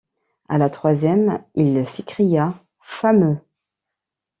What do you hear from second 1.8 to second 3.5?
s’écria: Fameux!